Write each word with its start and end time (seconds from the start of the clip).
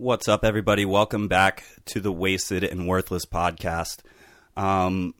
What's 0.00 0.28
up, 0.28 0.44
everybody? 0.44 0.84
Welcome 0.84 1.26
back 1.26 1.64
to 1.86 1.98
the 1.98 2.12
Wasted 2.12 2.62
and 2.62 2.86
Worthless 2.86 3.26
podcast. 3.26 3.98
Um, 4.56 5.12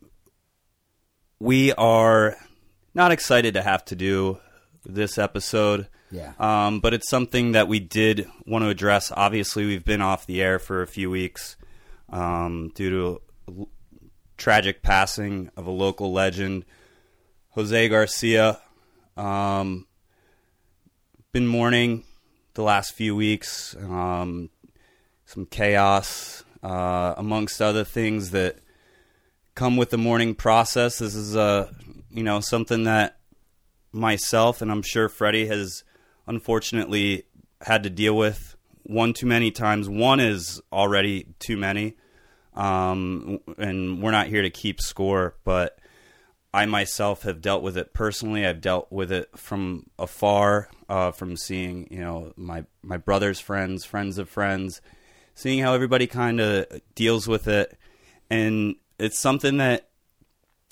we 1.41 1.73
are 1.73 2.37
not 2.95 3.11
excited 3.11 3.55
to 3.55 3.63
have 3.63 3.85
to 3.87 3.97
do 3.97 4.39
this 4.85 5.19
episode. 5.19 5.89
Yeah. 6.13 6.33
Um, 6.39 6.79
but 6.79 6.95
it's 6.95 7.11
something 7.11 7.53
that 7.53 7.67
we 7.67 7.81
did 7.81 8.29
want 8.47 8.63
to 8.63 8.69
address. 8.69 9.11
Obviously, 9.11 9.67
we've 9.67 9.85
been 9.85 10.01
off 10.01 10.27
the 10.27 10.41
air 10.41 10.61
for 10.61 10.81
a 10.81 10.87
few 10.87 11.11
weeks 11.11 11.57
um, 12.09 12.71
due 12.77 12.91
to 12.91 13.21
a 13.49 13.59
l- 13.63 13.69
tragic 14.37 14.81
passing 14.81 15.51
of 15.57 15.67
a 15.67 15.73
local 15.73 16.13
legend, 16.13 16.65
Jose 17.51 17.89
Garcia. 17.89 18.61
Um, 19.17 19.89
been 21.33 21.49
mourning 21.49 22.05
the 22.55 22.63
last 22.63 22.93
few 22.93 23.17
weeks. 23.17 23.75
Um, 23.75 24.51
some 25.29 25.45
chaos, 25.45 26.43
uh, 26.63 27.13
amongst 27.19 27.61
other 27.61 27.85
things 27.85 28.31
that 28.31 28.57
come 29.55 29.77
with 29.77 29.91
the 29.91 29.99
mourning 29.99 30.35
process. 30.35 31.01
This 31.01 31.15
is 31.15 31.37
uh, 31.37 31.71
you 32.11 32.23
know 32.23 32.41
something 32.41 32.85
that 32.85 33.19
myself 33.93 34.63
and 34.63 34.73
I'm 34.73 34.81
sure 34.81 35.11
Freddie 35.11 35.47
has 35.47 35.85
unfortunately 36.27 37.25
had 37.61 37.83
to 37.83 37.91
deal 37.91 38.17
with 38.17 38.57
one 38.85 39.13
too 39.13 39.27
many 39.27 39.51
times. 39.51 39.87
One 39.87 40.19
is 40.19 40.63
already 40.73 41.27
too 41.39 41.59
many, 41.59 41.97
um, 42.55 43.41
and 43.59 44.03
we're 44.03 44.11
not 44.11 44.29
here 44.29 44.43
to 44.43 44.51
keep 44.51 44.81
score, 44.81 45.37
but. 45.45 45.79
I 46.55 46.65
myself 46.65 47.25
have 47.25 47.43
dealt 47.43 47.63
with 47.63 47.77
it 47.77 47.93
personally. 47.93 48.47
I've 48.47 48.63
dealt 48.63 48.91
with 48.91 49.13
it 49.13 49.29
from 49.37 49.91
afar, 49.99 50.71
uh, 50.89 51.11
from 51.11 51.37
seeing 51.37 51.87
you 51.91 52.01
know 52.01 52.33
my 52.37 52.65
my 52.83 52.97
brother's 52.97 53.39
friends, 53.39 53.85
friends 53.85 54.17
of 54.17 54.31
friends, 54.31 54.81
seeing 55.39 55.61
how 55.61 55.73
everybody 55.73 56.09
kind 56.09 56.41
of 56.41 56.67
deals 56.97 57.29
with 57.29 57.47
it, 57.47 57.79
and 58.29 58.75
it's 58.99 59.17
something 59.17 59.59
that 59.59 59.89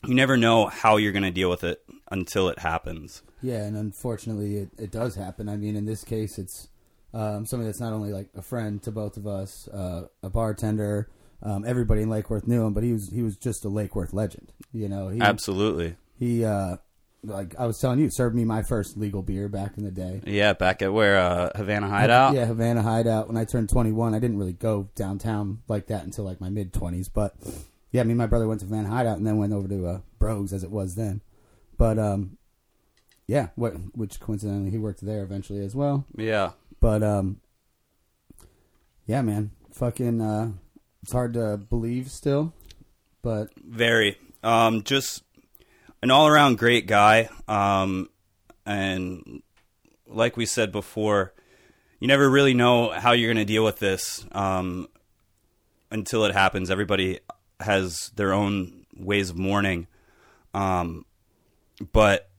you 0.05 0.13
never 0.13 0.37
know 0.37 0.67
how 0.67 0.97
you're 0.97 1.13
going 1.13 1.23
to 1.23 1.31
deal 1.31 1.49
with 1.49 1.63
it 1.63 1.85
until 2.11 2.49
it 2.49 2.59
happens. 2.59 3.23
Yeah, 3.43 3.63
and 3.63 3.77
unfortunately, 3.77 4.57
it, 4.57 4.71
it 4.77 4.91
does 4.91 5.15
happen. 5.15 5.49
I 5.49 5.57
mean, 5.57 5.77
in 5.77 5.87
this 5.87 6.03
case, 6.03 6.37
it's 6.37 6.67
um, 7.15 7.47
somebody 7.47 7.69
that's 7.69 7.79
not 7.79 7.93
only 7.93 8.13
like 8.13 8.29
a 8.37 8.43
friend 8.43 8.83
to 8.83 8.91
both 8.91 9.17
of 9.17 9.29
us, 9.29 9.69
uh, 9.69 10.09
a 10.25 10.31
bartender. 10.31 11.11
Um, 11.45 11.65
everybody 11.65 12.03
in 12.03 12.11
Lake 12.11 12.29
Worth 12.29 12.49
knew 12.49 12.67
him, 12.67 12.75
but 12.75 12.83
he 12.83 12.93
was 12.93 13.09
he 13.11 13.23
was 13.23 13.37
just 13.37 13.65
a 13.65 13.69
Lake 13.69 13.95
Worth 13.95 14.12
legend. 14.12 14.53
You 14.73 14.89
know, 14.89 15.11
he 15.11 15.21
Absolutely, 15.21 15.95
he 16.19 16.45
uh, 16.45 16.79
like 17.27 17.55
I 17.59 17.67
was 17.67 17.79
telling 17.79 17.99
you, 17.99 18.09
served 18.11 18.35
me 18.35 18.45
my 18.45 18.63
first 18.63 18.97
legal 18.97 19.23
beer 19.23 19.49
back 19.49 19.77
in 19.77 19.85
the 19.85 19.91
day. 19.91 20.23
yeah. 20.27 20.53
Back 20.53 20.83
at 20.83 20.93
where 20.93 21.19
uh, 21.19 21.51
Havana 21.55 21.89
Hideout. 21.89 22.35
Yeah, 22.35 22.47
Havana 22.47 22.83
Hideout. 22.83 23.29
When 23.29 23.37
I 23.37 23.45
turned 23.45 23.69
21, 23.69 24.15
I 24.15 24.19
didn't 24.19 24.39
really 24.39 24.53
go 24.53 24.89
downtown 24.95 25.63
like 25.69 25.87
that 25.89 26.05
until 26.05 26.25
like 26.25 26.41
my 26.41 26.49
mid 26.49 26.73
20s. 26.73 27.11
But 27.13 27.35
yeah, 27.93 28.03
me 28.05 28.11
and 28.13 28.19
my 28.19 28.27
brother 28.27 28.47
went 28.49 28.61
to 28.61 28.67
Havana 28.67 28.89
Hideout 28.89 29.19
and 29.19 29.27
then 29.27 29.37
went 29.37 29.53
over 29.53 29.69
to 29.69 29.87
uh, 29.87 30.01
Brogues 30.19 30.53
as 30.53 30.65
it 30.65 30.71
was 30.71 30.95
then. 30.95 31.21
But 31.79 31.99
um, 31.99 32.39
yeah, 33.27 33.49
what 33.57 33.73
which 33.95 34.21
coincidentally 34.21 34.71
he 34.71 34.79
worked 34.79 35.05
there 35.05 35.23
eventually 35.23 35.65
as 35.65 35.75
well. 35.75 36.07
yeah. 36.17 36.53
But 36.81 37.03
um, 37.03 37.41
yeah, 39.07 39.23
man, 39.23 39.51
fucking, 39.73 40.21
uh, 40.21 40.53
it's 41.03 41.13
hard 41.13 41.35
to 41.35 41.57
believe 41.57 42.11
still. 42.11 42.53
But 43.23 43.51
Very. 43.65 44.19
Um, 44.43 44.83
just 44.83 45.23
an 46.07 46.11
all 46.12 46.29
around 46.29 46.57
great 46.59 46.87
guy. 46.87 47.29
Um, 47.49 48.09
and 48.65 49.43
like 50.07 50.37
we 50.37 50.47
said 50.47 50.71
before, 50.71 51.35
you 51.99 52.07
never 52.07 52.31
really 52.31 52.55
know 52.55 52.91
how 52.91 53.11
you're 53.12 53.33
going 53.33 53.45
to 53.45 53.53
deal 53.53 53.65
with 53.65 53.81
this 53.81 54.25
um, 54.31 54.87
until 55.91 56.25
it 56.25 56.33
happens. 56.33 56.71
Everybody 56.71 57.19
has 57.59 58.11
their 58.15 58.33
own 58.33 58.87
ways 58.97 59.31
of 59.31 59.37
mourning. 59.37 59.89
Um, 60.55 61.06
but 61.93 62.31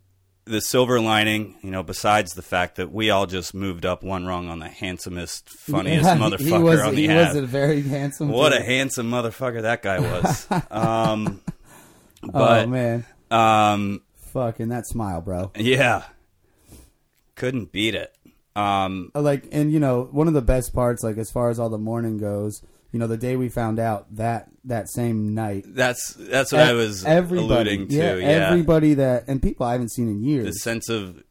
the 0.46 0.62
silver 0.62 1.02
lining, 1.02 1.58
you 1.62 1.70
know, 1.70 1.84
besides 1.84 2.36
the 2.36 2.42
fact 2.42 2.78
that 2.78 2.90
we 2.90 3.10
all 3.10 3.26
just 3.26 3.54
moved 3.54 3.86
up 3.86 4.02
one 4.02 4.26
rung 4.26 4.48
on 4.48 4.60
the 4.60 4.70
handsomest, 4.70 5.50
funniest 5.50 6.06
Yeah, 6.06 6.18
motherfucker 6.18 6.40
he 6.40 6.54
was, 6.64 6.80
on 6.80 6.96
the 6.96 7.02
he 7.02 7.10
app. 7.10 7.34
was 7.34 7.44
a 7.44 7.46
very 7.46 7.82
handsome. 7.82 8.30
What 8.30 8.54
a 8.54 8.64
handsome 8.64 9.12
motherfucker 9.12 9.64
that 9.64 9.82
guy 9.82 10.00
was. 10.00 10.48
um, 10.72 11.42
but 12.24 12.64
oh 12.64 12.68
man, 12.68 13.06
um, 13.32 14.02
fucking 14.34 14.70
that 14.70 14.86
smile, 14.88 15.22
bro. 15.22 15.52
yeah, 15.56 16.04
couldn't 17.36 17.72
beat 17.72 17.96
it. 17.96 18.14
Um, 18.56 19.12
Uh, 19.14 19.22
like 19.22 19.48
and 19.52 19.72
you 19.72 19.80
know 19.80 20.10
one 20.12 20.28
of 20.28 20.34
the 20.34 20.42
best 20.42 20.74
parts 20.74 21.04
like 21.04 21.18
as 21.18 21.30
far 21.30 21.50
as 21.52 21.60
all 21.60 21.70
the 21.70 21.78
morning 21.78 22.18
goes 22.18 22.64
you 22.92 22.98
know 22.98 23.06
the 23.06 23.16
day 23.18 23.36
we 23.36 23.50
found 23.50 23.78
out 23.78 24.08
that 24.16 24.50
that 24.64 24.90
same 24.90 25.36
night 25.36 25.64
that's 25.68 26.16
that's 26.16 26.52
what 26.52 26.62
I 26.62 26.74
was 26.74 27.04
alluding 27.06 27.90
to. 27.90 27.96
Yeah, 27.96 28.14
everybody 28.16 28.96
that 28.96 29.26
and 29.28 29.44
people 29.44 29.68
i 29.68 29.74
haven't 29.74 29.92
seen 29.92 30.08
in 30.10 30.24
years. 30.24 30.46
the 30.48 30.54
sense 30.54 30.90
of 30.90 31.22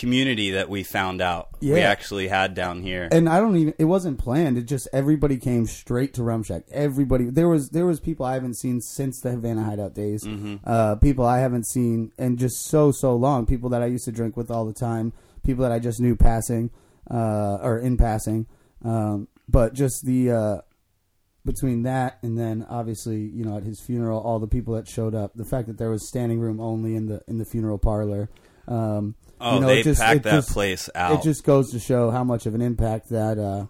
community 0.00 0.52
that 0.52 0.68
we 0.70 0.82
found 0.82 1.20
out 1.20 1.50
we 1.60 1.78
actually 1.80 2.26
had 2.26 2.54
down 2.54 2.80
here. 2.82 3.06
and 3.12 3.28
i 3.28 3.38
don't 3.38 3.54
even 3.56 3.74
it 3.78 3.84
wasn't 3.84 4.18
planned. 4.18 4.56
It 4.56 4.62
just 4.62 4.88
everybody 4.94 5.36
came 5.36 5.66
straight 5.66 6.14
to 6.14 6.22
rum 6.22 6.42
shack. 6.42 6.62
Everybody 6.72 7.24
there 7.26 7.48
was 7.48 7.68
there 7.68 7.84
was 7.84 8.00
people 8.00 8.24
i 8.24 8.32
haven't 8.34 8.54
seen 8.56 8.80
since 8.80 9.20
the 9.20 9.30
havana 9.32 9.62
hideout 9.62 9.94
days. 9.94 10.24
Mm-hmm. 10.24 10.56
uh 10.64 10.96
people 10.96 11.26
i 11.26 11.38
haven't 11.40 11.66
seen 11.66 12.12
in 12.18 12.38
just 12.38 12.66
so 12.66 12.92
so 12.92 13.14
long. 13.14 13.44
People 13.44 13.68
that 13.70 13.82
i 13.82 13.86
used 13.86 14.06
to 14.06 14.12
drink 14.12 14.36
with 14.38 14.50
all 14.50 14.64
the 14.64 14.72
time. 14.72 15.12
People 15.44 15.62
that 15.64 15.72
i 15.72 15.78
just 15.78 16.00
knew 16.00 16.16
passing 16.16 16.70
uh 17.10 17.58
or 17.62 17.78
in 17.78 17.96
passing. 17.98 18.46
Um 18.82 19.28
but 19.48 19.74
just 19.74 20.06
the 20.06 20.30
uh 20.30 20.58
between 21.44 21.82
that 21.82 22.18
and 22.22 22.38
then 22.38 22.66
obviously 22.70 23.18
you 23.20 23.44
know 23.44 23.56
at 23.58 23.64
his 23.64 23.80
funeral 23.80 24.20
all 24.20 24.38
the 24.38 24.46
people 24.56 24.74
that 24.74 24.88
showed 24.88 25.14
up 25.14 25.32
the 25.34 25.44
fact 25.44 25.66
that 25.68 25.78
there 25.78 25.90
was 25.90 26.08
standing 26.08 26.38
room 26.40 26.58
only 26.60 26.94
in 26.94 27.06
the 27.06 27.20
in 27.28 27.36
the 27.38 27.44
funeral 27.44 27.78
parlor 27.78 28.28
um 28.68 29.14
oh, 29.40 29.54
you 29.54 29.60
know, 29.60 29.66
they 29.68 29.80
it 29.80 29.84
just- 29.84 30.00
packed 30.00 30.22
that 30.24 30.30
just- 30.32 30.52
place 30.52 30.88
out. 30.94 31.12
it 31.18 31.22
just 31.22 31.44
goes 31.44 31.70
to 31.72 31.78
show 31.78 32.10
how 32.10 32.24
much 32.24 32.46
of 32.46 32.54
an 32.54 32.60
impact 32.62 33.08
that 33.10 33.38
uh, 33.38 33.66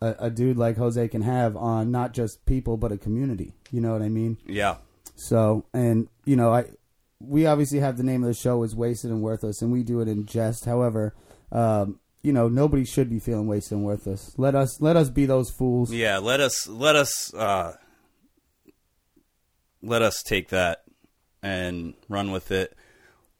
a, 0.00 0.26
a 0.26 0.30
dude 0.30 0.56
like 0.56 0.76
Jose 0.76 1.06
can 1.08 1.22
have 1.22 1.56
on 1.56 1.90
not 1.90 2.12
just 2.12 2.44
people 2.46 2.76
but 2.76 2.92
a 2.92 2.98
community. 2.98 3.52
You 3.70 3.80
know 3.80 3.92
what 3.92 4.02
I 4.02 4.08
mean? 4.08 4.38
yeah, 4.46 4.76
So, 5.16 5.64
and 5.72 6.08
you 6.24 6.36
know, 6.36 6.52
I 6.52 6.66
we 7.20 7.46
obviously 7.46 7.78
have 7.80 7.96
the 7.96 8.02
name 8.02 8.22
of 8.22 8.28
the 8.28 8.34
show 8.34 8.62
is 8.64 8.76
Wasted 8.76 9.10
and 9.10 9.22
Worthless, 9.22 9.62
and 9.62 9.72
we 9.72 9.82
do 9.82 10.00
it 10.00 10.08
in 10.08 10.26
jest. 10.26 10.64
However, 10.66 11.14
um, 11.52 11.98
you 12.22 12.32
know, 12.32 12.48
nobody 12.48 12.84
should 12.84 13.08
be 13.10 13.18
feeling 13.18 13.46
wasted 13.46 13.76
and 13.78 13.84
worthless. 13.86 14.34
Let 14.38 14.54
us 14.54 14.80
let 14.80 14.96
us 14.96 15.08
be 15.10 15.24
those 15.26 15.50
fools. 15.50 15.92
yeah. 15.92 16.18
Let 16.18 16.40
us 16.40 16.66
let 16.68 16.96
us 16.96 17.32
uh, 17.34 17.74
let 19.82 20.02
us 20.02 20.22
take 20.22 20.48
that 20.48 20.84
and 21.42 21.94
run 22.08 22.30
with 22.32 22.50
it. 22.50 22.74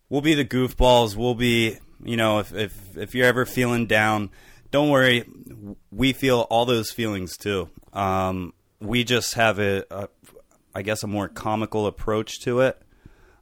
We'll 0.08 0.20
be 0.20 0.34
the 0.34 0.44
goofballs. 0.44 1.16
We'll 1.16 1.34
be, 1.34 1.78
you 2.02 2.16
know, 2.16 2.38
if 2.38 2.52
if 2.54 2.96
if 2.96 3.14
you're 3.14 3.26
ever 3.26 3.46
feeling 3.46 3.86
down, 3.86 4.30
don't 4.70 4.90
worry. 4.90 5.24
We 5.90 6.12
feel 6.12 6.40
all 6.50 6.66
those 6.66 6.90
feelings 6.90 7.36
too. 7.36 7.68
Um, 7.92 8.54
we 8.80 9.04
just 9.04 9.34
have 9.34 9.58
a, 9.58 9.84
a, 9.90 10.08
I 10.74 10.82
guess, 10.82 11.02
a 11.02 11.06
more 11.06 11.28
comical 11.28 11.86
approach 11.86 12.40
to 12.40 12.60
it. 12.60 12.80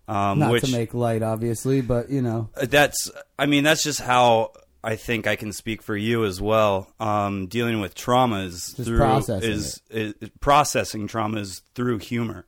Um, 0.09 0.41
Not 0.41 0.51
which 0.51 0.65
to 0.65 0.73
make 0.73 0.95
light, 0.95 1.23
obviously, 1.23 1.81
but 1.81 2.11
you 2.11 2.23
know, 2.23 2.51
that's 2.61 3.11
i 3.39 3.47
mean 3.47 3.65
that's 3.65 3.83
just 3.85 4.01
how 4.01 4.53
i 4.83 4.97
think 4.97 5.27
i 5.27 5.37
can 5.37 5.53
speak 5.53 5.81
for 5.81 5.97
you 5.97 6.25
as 6.25 6.41
well 6.41 6.93
um, 6.99 7.47
dealing 7.47 7.81
with 7.81 7.95
traumas 7.95 8.77
Just 8.77 8.89
through 8.89 8.99
processing 8.99 9.51
is, 9.51 9.81
is 9.91 10.15
processing 10.41 11.07
traumas 11.09 11.63
through 11.75 11.99
humor 11.99 12.47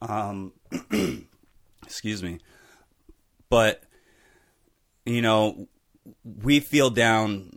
um, 0.00 0.52
excuse 1.84 2.22
me 2.22 2.38
but 3.50 3.82
you 5.04 5.22
know 5.22 5.68
we 6.24 6.60
feel 6.60 6.90
down 6.90 7.50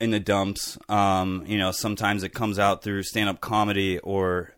in 0.00 0.10
the 0.10 0.20
dumps 0.20 0.78
um, 0.88 1.44
you 1.46 1.58
know 1.58 1.72
sometimes 1.72 2.22
it 2.22 2.32
comes 2.32 2.58
out 2.58 2.82
through 2.82 3.02
stand-up 3.02 3.40
comedy 3.40 3.98
or 3.98 4.54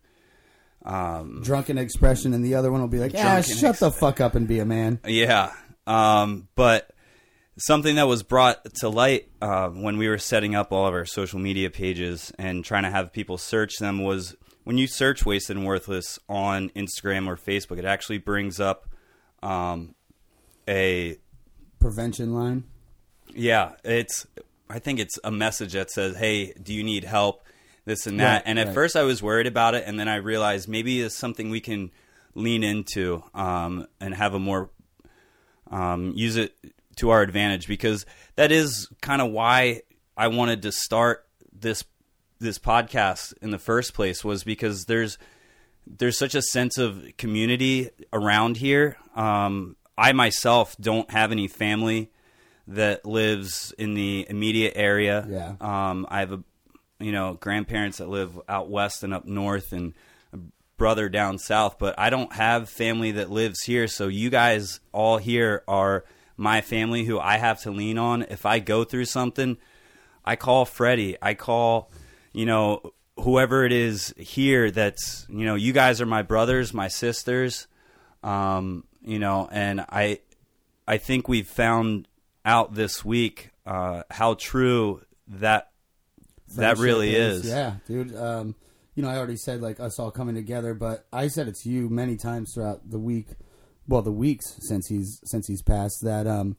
um, 0.85 1.43
drunken 1.43 1.79
expression, 1.79 2.33
and 2.33 2.45
the 2.45 2.55
other 2.55 2.73
one 2.73 2.81
will 2.81 2.89
be 2.89 2.99
like, 2.99 3.13
"Ah, 3.15 3.41
Drunken 3.41 3.57
shut 3.57 3.79
the 3.79 3.91
fuck 3.91 4.21
up 4.21 4.35
and 4.35 4.49
be 4.49 4.61
a 4.61 4.65
man." 4.65 5.01
Yeah. 5.07 5.53
Um, 5.87 6.49
but 6.55 6.91
something 7.59 7.97
that 7.97 8.09
was 8.09 8.23
brought 8.23 8.65
to 8.77 8.89
light 8.89 9.29
uh, 9.43 9.69
when 9.69 9.99
we 9.99 10.09
were 10.09 10.19
setting 10.19 10.55
up 10.55 10.73
all 10.73 10.87
of 10.87 10.95
our 10.95 11.05
social 11.05 11.39
media 11.39 11.71
pages 11.71 12.33
and 12.39 12.65
trying 12.65 12.85
to 12.85 12.91
have 12.91 13.13
people 13.13 13.37
search 13.37 13.77
them 13.79 14.03
was 14.03 14.35
when 14.65 14.79
you 14.79 14.87
search 14.87 15.27
Wasted 15.27 15.57
and 15.57 15.67
Worthless 15.67 16.19
on 16.29 16.71
Instagram 16.71 17.27
or 17.27 17.37
Facebook, 17.37 17.79
it 17.79 17.85
actually 17.85 18.19
brings 18.19 18.61
up 18.61 18.89
um, 19.43 19.95
a 20.69 21.17
Prevention 21.79 22.35
line. 22.35 22.65
yeah, 23.35 23.73
it's 23.85 24.27
I 24.69 24.79
think 24.79 25.01
it's 25.01 25.19
a 25.25 25.31
message 25.31 25.73
that 25.73 25.91
says, 25.91 26.17
"Hey, 26.17 26.53
do 26.53 26.75
you 26.75 26.85
need 26.85 27.05
help?" 27.05 27.43
This 27.85 28.07
and 28.07 28.21
that. 28.21 28.35
Right, 28.35 28.43
and 28.45 28.59
at 28.59 28.67
right. 28.67 28.75
first, 28.75 28.97
I 28.97 29.03
was 29.03 29.23
worried 29.23 29.47
about 29.47 29.75
it, 29.75 29.85
and 29.87 29.99
then 29.99 30.09
I 30.09 30.17
realized 30.17 30.69
maybe 30.69 31.01
it's 31.01 31.17
something 31.17 31.51
we 31.51 31.61
can 31.61 31.91
lean 32.35 32.63
into 32.63 33.23
um, 33.35 33.87
and 34.01 34.15
have 34.15 34.35
a 34.35 34.39
more 34.39 34.71
um, 35.71 36.13
use 36.15 36.37
it 36.37 36.55
to 36.97 37.11
our 37.11 37.23
advantage 37.23 37.67
because 37.67 38.05
that 38.37 38.53
is 38.53 38.89
kind 39.01 39.23
of 39.23 39.31
why 39.31 39.83
I 40.17 40.29
wanted 40.29 40.63
to 40.63 40.73
start 40.73 41.27
this 41.53 41.85
this 42.39 42.59
podcast 42.59 43.35
in 43.43 43.51
the 43.51 43.59
first 43.59 43.95
place 43.95 44.25
was 44.25 44.45
because 44.45 44.85
there's 44.85 45.19
there's 45.87 46.19
such 46.19 46.35
a 46.35 46.43
sense 46.43 46.79
of 46.79 47.05
community 47.17 47.91
around 48.13 48.59
here. 48.59 48.97
Um, 49.15 49.77
I 50.01 50.13
myself 50.13 50.75
don't 50.81 51.11
have 51.11 51.31
any 51.31 51.47
family 51.47 52.11
that 52.69 53.05
lives 53.05 53.75
in 53.77 53.93
the 53.93 54.27
immediate 54.31 54.73
area. 54.75 55.27
Yeah. 55.29 55.55
Um, 55.61 56.07
I 56.09 56.21
have 56.21 56.33
a 56.33 56.43
you 56.99 57.13
know 57.13 57.35
grandparents 57.35 57.99
that 57.99 58.09
live 58.09 58.41
out 58.49 58.71
west 58.71 59.03
and 59.03 59.13
up 59.13 59.27
north, 59.27 59.73
and 59.73 59.93
a 60.33 60.39
brother 60.79 61.11
down 61.11 61.39
south. 61.39 61.79
But 61.79 61.99
I 61.99 62.09
don't 62.09 62.33
have 62.33 62.71
family 62.71 63.13
that 63.13 63.31
lives 63.31 63.63
here. 63.63 63.87
So 63.89 64.09
you 64.09 64.31
guys 64.31 64.81
all 64.91 65.19
here 65.19 65.63
are 65.69 66.07
my 66.35 66.63
family 66.63 67.05
who 67.05 67.21
I 67.21 67.37
have 67.37 67.61
to 67.63 67.71
lean 67.71 67.99
on 67.99 68.23
if 68.23 68.47
I 68.47 68.59
go 68.59 68.85
through 68.85 69.05
something. 69.05 69.59
I 70.25 70.37
call 70.37 70.65
Freddie. 70.65 71.19
I 71.21 71.35
call, 71.35 71.91
you 72.33 72.47
know, 72.47 72.95
whoever 73.17 73.67
it 73.67 73.73
is 73.73 74.15
here 74.17 74.71
that's, 74.71 75.27
you 75.29 75.45
know, 75.45 75.57
you 75.57 75.75
guys 75.75 76.01
are 76.01 76.07
my 76.07 76.23
brothers, 76.23 76.73
my 76.73 76.89
sisters. 76.89 77.67
Um, 78.23 78.85
you 79.03 79.19
know, 79.19 79.49
and 79.51 79.81
I 79.81 80.21
I 80.87 80.99
think 80.99 81.29
we've 81.29 81.47
found 81.47 82.09
out 82.45 82.75
this 82.75 83.05
week 83.05 83.51
uh, 83.67 84.03
how 84.11 84.35
true 84.35 85.03
that 85.29 85.71
that 86.57 86.79
really 86.79 87.15
is. 87.15 87.47
Yeah, 87.47 87.77
dude. 87.87 88.15
Um, 88.15 88.55
you 88.95 89.03
know, 89.03 89.09
I 89.09 89.17
already 89.17 89.37
said 89.37 89.61
like 89.61 89.81
us 89.81 89.99
all 89.99 90.11
coming 90.11 90.35
together, 90.35 90.75
but 90.75 91.07
I 91.13 91.29
said 91.29 91.49
it 91.49 91.57
to 91.63 91.69
you 91.69 91.89
many 91.89 92.17
times 92.17 92.53
throughout 92.55 92.91
the 92.91 92.99
week. 92.99 93.29
Well, 93.87 94.03
the 94.03 94.13
weeks 94.13 94.57
since 94.61 94.89
he's 94.89 95.21
since 95.25 95.47
he's 95.47 95.63
passed 95.63 96.01
that 96.03 96.27
um, 96.27 96.57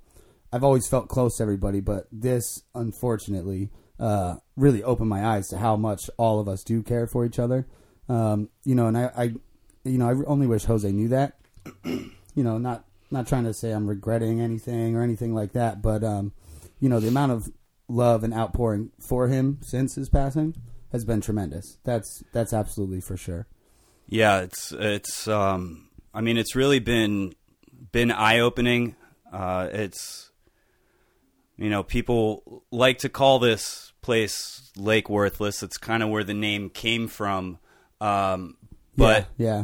I've 0.51 0.63
always 0.63 0.88
felt 0.88 1.07
close 1.07 1.38
to 1.38 1.43
everybody, 1.43 1.79
but 1.79 2.07
this 2.11 2.63
unfortunately 2.75 3.69
uh, 3.99 4.35
really 4.57 4.83
opened 4.83 5.09
my 5.09 5.25
eyes 5.25 5.47
to 5.49 5.57
how 5.57 5.75
much 5.75 6.09
all 6.17 6.39
of 6.39 6.47
us 6.47 6.63
do 6.63 6.83
care 6.83 7.07
for 7.07 7.25
each 7.25 7.39
other. 7.39 7.67
Um, 8.09 8.49
you 8.65 8.75
know, 8.75 8.88
and 8.88 8.97
I, 8.97 9.11
I, 9.15 9.23
you 9.83 9.97
know, 9.97 10.09
I 10.09 10.15
only 10.25 10.47
wish 10.47 10.65
Jose 10.65 10.91
knew 10.91 11.09
that. 11.09 11.38
You 12.36 12.44
know, 12.44 12.57
not 12.57 12.86
not 13.10 13.28
trying 13.28 13.44
to 13.44 13.54
say 13.54 13.72
I'm 13.72 13.88
regretting 13.88 14.39
anything 14.39 14.95
or 14.95 15.04
anything 15.04 15.33
like 15.33 15.54
that, 15.54 15.81
but 15.81 16.04
um, 16.04 16.33
you 16.80 16.89
know, 16.89 17.00
the 17.00 17.10
amount 17.10 17.31
of 17.31 17.51
love 17.88 18.24
and 18.24 18.33
outpouring 18.33 18.92
for 19.00 19.28
him 19.28 19.60
since 19.62 19.95
his 19.95 20.10
passing 20.10 20.56
has 20.92 21.06
been 21.06 21.22
tremendous. 21.22 21.78
That's 21.83 22.24
that's 22.31 22.54
absolutely 22.54 23.01
for 23.01 23.18
sure. 23.18 23.48
Yeah, 24.07 24.42
it's 24.42 24.72
it's. 24.72 25.28
Um, 25.28 25.89
I 26.13 26.22
mean, 26.22 26.38
it's 26.38 26.56
really 26.56 26.80
been 26.80 27.33
been 27.92 28.12
eye 28.12 28.39
opening. 28.39 28.95
Uh, 29.31 29.69
it's 29.72 30.31
you 31.57 31.69
know 31.69 31.84
people 31.84 32.63
like 32.72 33.00
to 33.00 33.10
call 33.10 33.39
this 33.39 33.94
place 34.01 34.72
Lake 34.75 35.10
Worthless. 35.10 35.63
It's 35.63 35.77
kind 35.77 36.04
of 36.04 36.10
where 36.10 36.24
the 36.24 36.34
name 36.34 36.69
came 36.69 37.07
from. 37.07 37.60
Um, 38.00 38.57
but 38.98 39.27
yeah, 39.38 39.48
yeah. 39.48 39.63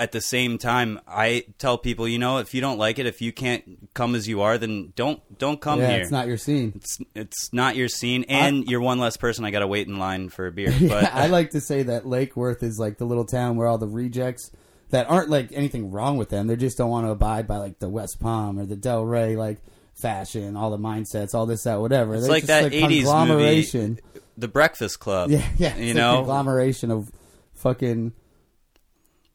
At 0.00 0.12
the 0.12 0.20
same 0.20 0.58
time, 0.58 1.00
I 1.08 1.44
tell 1.58 1.76
people, 1.76 2.06
you 2.06 2.20
know, 2.20 2.38
if 2.38 2.54
you 2.54 2.60
don't 2.60 2.78
like 2.78 3.00
it, 3.00 3.06
if 3.06 3.20
you 3.20 3.32
can't 3.32 3.92
come 3.94 4.14
as 4.14 4.28
you 4.28 4.42
are, 4.42 4.56
then 4.56 4.92
don't 4.94 5.20
don't 5.38 5.60
come 5.60 5.80
yeah, 5.80 5.90
here. 5.90 6.00
it's 6.02 6.12
not 6.12 6.28
your 6.28 6.36
scene. 6.36 6.72
It's 6.76 6.98
it's 7.16 7.52
not 7.52 7.74
your 7.74 7.88
scene, 7.88 8.24
and 8.28 8.64
you're 8.66 8.80
one 8.80 9.00
less 9.00 9.16
person. 9.16 9.44
I 9.44 9.50
got 9.50 9.60
to 9.60 9.66
wait 9.66 9.88
in 9.88 9.98
line 9.98 10.28
for 10.28 10.46
a 10.46 10.52
beer. 10.52 10.70
Yeah, 10.78 10.88
But 10.88 11.12
I 11.12 11.26
like 11.26 11.50
to 11.50 11.60
say 11.60 11.82
that 11.82 12.06
Lake 12.06 12.36
Worth 12.36 12.62
is 12.62 12.78
like 12.78 12.98
the 12.98 13.06
little 13.06 13.24
town 13.24 13.56
where 13.56 13.66
all 13.66 13.78
the 13.78 13.88
rejects 13.88 14.52
that 14.90 15.10
aren't 15.10 15.28
like 15.30 15.50
anything 15.52 15.90
wrong 15.90 16.16
with 16.16 16.28
them. 16.28 16.46
They 16.46 16.56
just 16.56 16.78
don't 16.78 16.90
want 16.90 17.06
to 17.06 17.10
abide 17.10 17.46
by 17.46 17.56
like 17.56 17.78
the 17.78 17.88
West 17.88 18.20
Palm 18.20 18.58
or 18.58 18.66
the 18.66 18.76
Delray 18.76 19.36
like 19.36 19.58
fashion, 19.94 20.56
all 20.56 20.70
the 20.70 20.78
mindsets, 20.78 21.34
all 21.34 21.46
this 21.46 21.64
that 21.64 21.80
whatever. 21.80 22.14
it's 22.14 22.22
They're 22.22 22.30
like 22.30 22.44
that 22.44 22.72
'80s 22.72 23.28
movie, 23.28 24.00
The 24.36 24.48
Breakfast 24.48 25.00
Club. 25.00 25.30
Yeah, 25.32 25.46
yeah. 25.56 25.76
you 25.76 25.94
know, 25.94 26.16
conglomeration 26.16 26.90
of 26.90 27.10
fucking. 27.54 28.12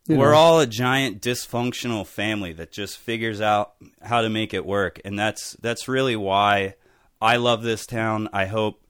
You 0.08 0.18
We're 0.18 0.32
know. 0.32 0.38
all 0.38 0.60
a 0.60 0.68
giant 0.68 1.22
dysfunctional 1.22 2.06
family 2.06 2.54
that 2.54 2.72
just 2.72 2.98
figures 2.98 3.40
out 3.42 3.74
how 4.02 4.22
to 4.22 4.30
make 4.30 4.54
it 4.54 4.66
work, 4.66 5.00
and 5.06 5.18
that's 5.18 5.54
that's 5.62 5.88
really 5.88 6.16
why 6.16 6.76
I 7.22 7.38
love 7.38 7.64
this 7.64 7.86
town. 7.86 8.30
I 8.34 8.46
hope 8.46 8.82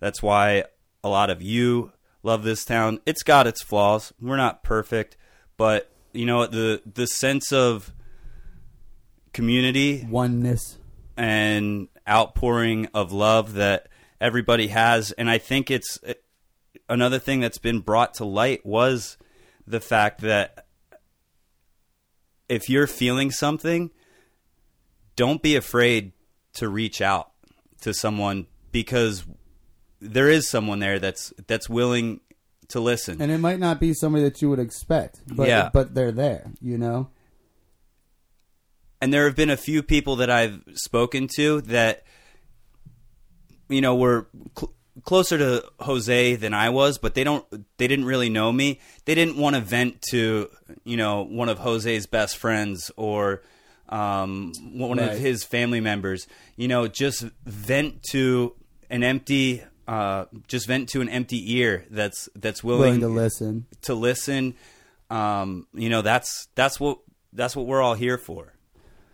that's 0.00 0.22
why 0.22 0.64
a 1.04 1.08
lot 1.08 1.30
of 1.30 1.42
you 1.42 1.92
love 2.22 2.42
this 2.44 2.64
town. 2.64 3.00
It's 3.04 3.22
got 3.22 3.46
its 3.46 3.62
flaws. 3.62 4.12
We're 4.20 4.36
not 4.36 4.62
perfect, 4.62 5.16
but 5.56 5.90
you 6.12 6.24
know 6.26 6.46
the 6.46 6.82
the 6.90 7.06
sense 7.06 7.52
of 7.52 7.92
community 9.32 10.06
oneness. 10.10 10.78
and 11.16 11.88
outpouring 12.08 12.86
of 12.92 13.12
love 13.12 13.54
that 13.54 13.88
everybody 14.20 14.68
has 14.68 15.10
and 15.12 15.30
i 15.30 15.38
think 15.38 15.70
it's 15.70 15.98
another 16.88 17.18
thing 17.18 17.40
that's 17.40 17.56
been 17.58 17.80
brought 17.80 18.12
to 18.12 18.24
light 18.24 18.64
was 18.66 19.16
the 19.66 19.80
fact 19.80 20.20
that 20.22 20.66
if 22.48 22.68
you're 22.68 22.86
feeling 22.86 23.30
something 23.30 23.90
don't 25.16 25.42
be 25.42 25.56
afraid 25.56 26.12
to 26.54 26.68
reach 26.68 27.00
out 27.00 27.30
to 27.80 27.92
someone 27.94 28.46
because 28.72 29.24
there 30.00 30.28
is 30.28 30.48
someone 30.48 30.78
there 30.80 30.98
that's 30.98 31.32
that's 31.46 31.68
willing 31.68 32.20
to 32.68 32.80
listen 32.80 33.20
And 33.20 33.30
it 33.30 33.38
might 33.38 33.58
not 33.58 33.78
be 33.80 33.92
somebody 33.94 34.24
that 34.24 34.40
you 34.40 34.48
would 34.48 34.58
expect, 34.58 35.20
but 35.26 35.46
Yeah. 35.48 35.70
but 35.72 35.94
they're 35.94 36.12
there, 36.12 36.52
you 36.60 36.78
know. 36.78 37.10
and 39.00 39.12
there 39.12 39.24
have 39.26 39.36
been 39.36 39.50
a 39.50 39.56
few 39.56 39.82
people 39.82 40.16
that 40.16 40.30
I've 40.30 40.62
spoken 40.74 41.28
to 41.36 41.60
that 41.62 42.04
you 43.68 43.80
know 43.80 43.94
were 43.94 44.28
cl- 44.58 44.72
closer 45.04 45.38
to 45.38 45.64
Jose 45.80 46.36
than 46.36 46.54
I 46.54 46.70
was, 46.70 46.98
but 46.98 47.14
they 47.14 47.24
don't 47.24 47.44
they 47.78 47.88
didn't 47.88 48.04
really 48.04 48.28
know 48.28 48.52
me. 48.52 48.80
They 49.04 49.14
didn't 49.14 49.36
want 49.36 49.56
to 49.56 49.62
vent 49.62 50.02
to 50.10 50.48
you 50.84 50.96
know 50.96 51.22
one 51.22 51.48
of 51.48 51.58
Jose's 51.58 52.06
best 52.06 52.36
friends 52.36 52.90
or 52.96 53.42
um, 53.88 54.52
one 54.74 54.98
Right. 54.98 55.12
of 55.12 55.18
his 55.18 55.44
family 55.44 55.80
members. 55.80 56.26
You 56.56 56.68
know, 56.68 56.88
just 56.88 57.22
vent 57.44 58.02
to 58.10 58.54
an 58.90 59.02
empty. 59.02 59.62
Uh, 59.88 60.26
just 60.46 60.68
vent 60.68 60.88
to 60.90 61.00
an 61.00 61.08
empty 61.08 61.54
ear 61.56 61.84
that's 61.90 62.28
that's 62.36 62.62
Willing 62.62 63.00
to 63.00 63.08
listen. 63.08 63.66
to 63.82 63.94
listen. 63.94 64.54
Um, 65.10 65.66
you 65.74 65.88
know, 65.88 66.02
that's 66.02 66.48
that's 66.54 66.78
what 66.78 66.98
that's 67.32 67.56
what 67.56 67.66
we're 67.66 67.82
all 67.82 67.94
here 67.94 68.16
for. 68.16 68.54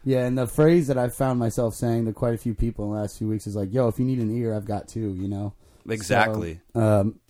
Yeah, 0.05 0.25
and 0.27 0.39
the 0.39 0.47
phrase 0.47 0.87
that 0.87 0.97
I've 0.99 1.15
found 1.15 1.39
myself 1.39 1.75
saying 1.75 2.05
to 2.07 2.13
quite 2.13 2.35
a 2.35 2.39
few 2.39 2.55
people 2.55 2.85
in 2.85 2.93
the 2.93 3.01
last 3.01 3.19
few 3.19 3.29
weeks 3.29 3.47
is 3.47 3.57
like, 3.57 3.73
"Yo, 3.73 3.89
if 3.89 3.99
you 3.99 4.05
need 4.05 4.19
an 4.19 4.31
ear, 4.37 4.55
I've 4.55 4.67
got 4.67 4.89
two." 4.89 5.13
You 5.15 5.27
know. 5.29 5.55
Exactly. 5.89 6.61
So, 6.75 6.81
um, 7.01 7.21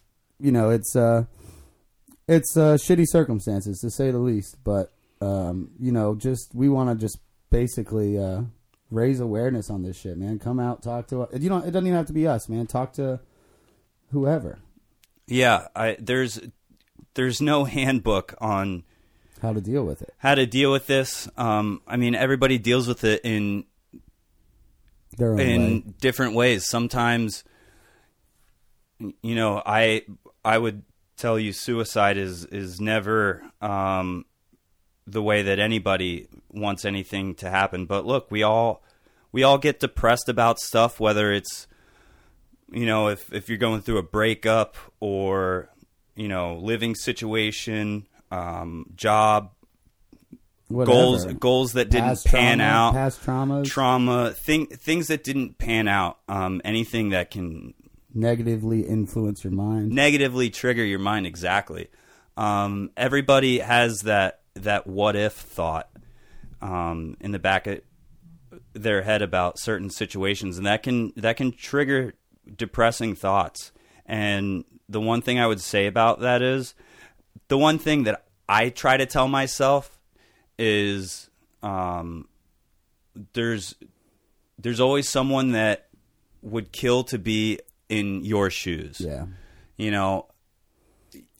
you 0.40 0.52
know, 0.52 0.70
it's 0.70 0.94
uh, 0.96 1.24
it's 2.28 2.56
uh, 2.56 2.74
shitty 2.74 3.04
circumstances 3.08 3.78
to 3.80 3.90
say 3.90 4.10
the 4.10 4.18
least, 4.18 4.56
but 4.64 4.92
um, 5.20 5.70
you 5.80 5.92
know, 5.92 6.14
just 6.14 6.54
we 6.54 6.68
want 6.68 6.90
to 6.90 6.94
just 6.96 7.18
basically 7.50 8.18
uh, 8.18 8.42
raise 8.90 9.20
awareness 9.20 9.70
on 9.70 9.82
this 9.82 9.98
shit, 9.98 10.16
man. 10.18 10.38
Come 10.38 10.60
out, 10.60 10.82
talk 10.82 11.08
to. 11.08 11.28
You 11.38 11.48
know, 11.50 11.58
it 11.58 11.70
doesn't 11.72 11.86
even 11.86 11.96
have 11.96 12.06
to 12.06 12.12
be 12.12 12.26
us, 12.26 12.48
man. 12.48 12.66
Talk 12.66 12.92
to 12.94 13.20
whoever. 14.12 14.58
Yeah, 15.26 15.68
I 15.74 15.96
there's 15.98 16.40
there's 17.14 17.40
no 17.40 17.64
handbook 17.64 18.34
on 18.40 18.84
How 19.42 19.52
to 19.52 19.60
deal 19.60 19.84
with 19.84 20.02
it. 20.02 20.14
how 20.18 20.34
to 20.36 20.46
deal 20.46 20.70
with 20.70 20.86
this. 20.86 21.28
Um, 21.36 21.82
I 21.86 21.96
mean, 21.96 22.14
everybody 22.14 22.58
deals 22.58 22.86
with 22.86 23.02
it 23.04 23.22
in 23.24 23.64
Their 25.16 25.32
own 25.32 25.40
in 25.40 25.60
way. 25.60 25.84
different 26.00 26.34
ways. 26.34 26.66
Sometimes, 26.66 27.42
you 28.98 29.34
know, 29.34 29.62
I 29.64 30.02
I 30.44 30.58
would 30.58 30.82
tell 31.16 31.38
you 31.38 31.52
suicide 31.52 32.16
is 32.16 32.44
is 32.46 32.80
never 32.80 33.42
um, 33.60 34.24
the 35.06 35.22
way 35.22 35.42
that 35.42 35.58
anybody 35.58 36.28
wants 36.50 36.84
anything 36.84 37.34
to 37.36 37.50
happen. 37.50 37.86
But 37.86 38.06
look, 38.06 38.30
we 38.30 38.42
all 38.42 38.82
we 39.32 39.42
all 39.42 39.58
get 39.58 39.80
depressed 39.80 40.28
about 40.28 40.58
stuff, 40.58 41.00
whether 41.00 41.32
it's 41.32 41.66
you 42.70 42.86
know 42.86 43.08
if 43.08 43.32
if 43.32 43.48
you're 43.48 43.58
going 43.58 43.82
through 43.82 43.98
a 43.98 44.02
breakup 44.02 44.76
or 45.00 45.68
you 46.14 46.28
know 46.28 46.56
living 46.56 46.94
situation, 46.94 48.06
um, 48.30 48.86
job 48.94 49.52
Whatever. 50.68 50.92
goals 50.92 51.24
goals 51.34 51.72
that 51.72 51.88
didn't 51.88 52.08
Past 52.08 52.26
pan 52.26 52.58
trauma, 52.58 52.70
out 52.70 52.92
Past 52.92 53.22
traumas. 53.22 53.64
trauma 53.66 54.30
thing 54.32 54.66
things 54.66 55.06
that 55.08 55.24
didn't 55.24 55.56
pan 55.56 55.88
out 55.88 56.18
um, 56.28 56.60
anything 56.62 57.08
that 57.10 57.30
can 57.30 57.72
negatively 58.14 58.82
influence 58.82 59.44
your 59.44 59.52
mind. 59.52 59.90
negatively 59.90 60.50
trigger 60.50 60.84
your 60.84 60.98
mind 60.98 61.26
exactly 61.26 61.88
um, 62.36 62.90
everybody 62.96 63.58
has 63.58 64.02
that 64.02 64.40
that 64.54 64.86
what 64.86 65.16
if 65.16 65.32
thought 65.32 65.88
um, 66.60 67.16
in 67.20 67.32
the 67.32 67.38
back 67.38 67.66
of 67.66 67.80
their 68.72 69.02
head 69.02 69.22
about 69.22 69.58
certain 69.58 69.90
situations 69.90 70.56
and 70.56 70.66
that 70.66 70.82
can 70.82 71.12
that 71.16 71.36
can 71.36 71.52
trigger 71.52 72.14
depressing 72.56 73.14
thoughts 73.14 73.72
and 74.06 74.64
the 74.88 75.00
one 75.00 75.20
thing 75.20 75.38
i 75.38 75.46
would 75.46 75.60
say 75.60 75.86
about 75.86 76.20
that 76.20 76.42
is 76.42 76.74
the 77.48 77.58
one 77.58 77.78
thing 77.78 78.04
that 78.04 78.24
i 78.48 78.68
try 78.68 78.96
to 78.96 79.06
tell 79.06 79.28
myself 79.28 79.98
is 80.58 81.28
um, 81.62 82.28
there's 83.32 83.74
there's 84.58 84.80
always 84.80 85.08
someone 85.08 85.52
that 85.52 85.88
would 86.42 86.72
kill 86.72 87.04
to 87.04 87.18
be 87.18 87.58
in 87.88 88.24
your 88.24 88.50
shoes 88.50 89.00
Yeah. 89.00 89.26
you 89.76 89.90
know, 89.90 90.26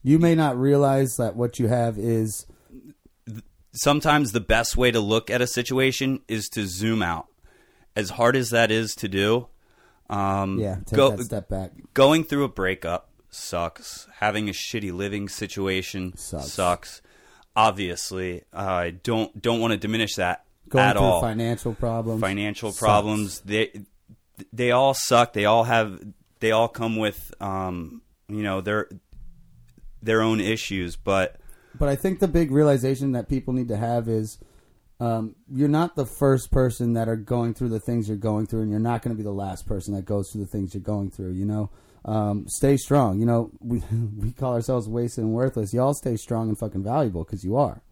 You 0.02 0.19
may 0.19 0.35
not 0.35 0.57
realize 0.59 1.17
that 1.19 1.37
what 1.37 1.59
you 1.59 1.67
have 1.69 1.99
is 1.99 2.47
sometimes 3.73 4.33
the 4.33 4.40
best 4.40 4.76
way 4.76 4.90
to 4.90 5.00
look 5.00 5.31
at 5.31 5.40
a 5.43 5.47
situation 5.47 6.21
is 6.28 6.49
to 6.50 6.67
zoom 6.67 7.02
out. 7.02 7.26
As 7.97 8.11
hard 8.11 8.37
as 8.37 8.50
that 8.50 8.71
is 8.71 8.95
to 8.97 9.09
do, 9.09 9.49
um, 10.09 10.59
yeah. 10.59 10.76
Take 10.87 10.97
go, 10.97 11.11
that 11.11 11.25
step 11.25 11.49
back. 11.49 11.73
going 11.95 12.25
through 12.25 12.45
a 12.45 12.49
breakup 12.49 13.11
sucks. 13.28 14.07
Having 14.21 14.49
a 14.49 14.52
shitty 14.52 14.93
living 14.93 15.28
situation 15.28 16.17
Sucks. 16.17 16.52
sucks. 16.52 17.02
Obviously, 17.57 18.45
I 18.52 18.90
don't 18.90 19.40
don't 19.43 19.61
want 19.61 19.73
to 19.73 19.76
diminish 19.76 20.14
that 20.14 20.45
Going 20.69 20.85
at 20.85 20.97
through 20.97 21.05
all. 21.05 21.21
financial 21.21 21.75
problems. 21.75 22.21
Financial 22.21 22.71
sucks. 22.71 22.78
problems, 22.81 23.40
they 23.40 23.85
they 24.52 24.71
all 24.71 24.95
suck. 24.95 25.33
They 25.33 25.45
all 25.45 25.64
have 25.64 26.00
they 26.40 26.52
all 26.52 26.68
come 26.68 26.97
with 26.97 27.33
um, 27.40 28.02
you 28.28 28.42
know 28.42 28.61
their 28.61 28.88
their 30.02 30.23
own 30.23 30.40
issues, 30.40 30.97
but 30.97 31.40
But 31.78 31.88
I 31.88 31.97
think 31.97 32.21
the 32.21 32.28
big 32.28 32.50
realization 32.50 33.12
that 33.12 33.28
people 33.28 33.54
need 33.54 33.68
to 33.68 33.76
have 33.76 34.09
is 34.09 34.38
um, 35.00 35.37
you're 35.49 35.68
not 35.68 35.95
the 35.95 36.07
first 36.07 36.50
person 36.50 36.95
that 36.95 37.09
are 37.09 37.16
going 37.16 37.54
through 37.54 37.68
the 37.68 37.80
things 37.80 38.09
you're 38.09 38.16
going 38.16 38.47
through, 38.47 38.62
and 38.62 38.71
you're 38.71 38.80
not 38.80 39.02
going 39.02 39.14
to 39.14 39.16
be 39.16 39.25
the 39.25 39.30
last 39.30 39.66
person 39.66 39.95
that 39.95 40.04
goes 40.04 40.30
through 40.30 40.42
the 40.42 40.50
things 40.50 40.75
you're 40.75 40.83
going 40.83 41.11
through. 41.11 41.33
You 41.33 41.47
know, 41.47 41.71
um, 42.04 42.47
stay 42.49 42.76
strong. 42.76 43.18
You 43.18 43.26
know, 43.26 43.50
we 43.61 43.83
we 44.18 44.33
call 44.33 44.54
ourselves 44.54 44.88
wasted 44.88 45.25
and 45.25 45.33
worthless. 45.33 45.73
Y'all 45.73 45.95
stay 45.95 46.16
strong 46.16 46.49
and 46.49 46.59
fucking 46.59 46.83
valuable 46.83 47.25
because 47.25 47.45
you 47.45 47.57
are. 47.57 47.83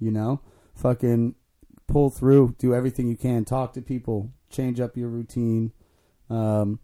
You 0.00 0.12
know, 0.12 0.40
fucking 0.76 1.34
pull 1.88 2.10
through, 2.10 2.54
do 2.58 2.74
everything 2.74 3.08
you 3.08 3.16
can, 3.16 3.44
talk 3.44 3.72
to 3.72 3.82
people, 3.82 4.30
change 4.50 4.78
up 4.78 4.96
your 4.96 5.08
routine. 5.08 5.72
Um, 6.30 6.78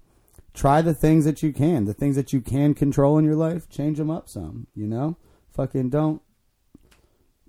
try 0.55 0.81
the 0.81 0.95
things 0.95 1.25
that 1.25 1.43
you 1.43 1.53
can, 1.53 1.85
the 1.85 1.93
things 1.93 2.17
that 2.17 2.33
you 2.33 2.41
can 2.41 2.73
control 2.73 3.19
in 3.19 3.25
your 3.25 3.35
life, 3.35 3.69
change 3.69 3.99
them 3.99 4.11
up 4.11 4.29
some. 4.29 4.69
You 4.75 4.87
know, 4.87 5.17
fucking 5.53 5.91
don't 5.91 6.23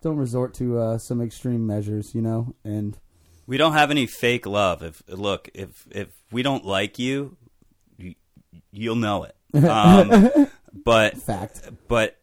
don't 0.01 0.17
resort 0.17 0.53
to 0.55 0.79
uh, 0.79 0.97
some 0.97 1.21
extreme 1.21 1.65
measures. 1.65 2.13
You 2.13 2.21
know, 2.21 2.55
and 2.63 2.97
we 3.47 3.57
don't 3.57 3.73
have 3.73 3.91
any 3.91 4.07
fake 4.07 4.45
love. 4.45 4.83
If 4.83 5.03
look, 5.07 5.49
if 5.53 5.87
if 5.91 6.09
we 6.31 6.43
don't 6.43 6.65
like 6.65 6.99
you, 6.99 7.37
you 7.97 8.15
you'll 8.71 8.95
know 8.95 9.23
it. 9.23 9.35
Um, 9.63 10.47
but 10.83 11.17
fact. 11.17 11.69
but 11.87 12.17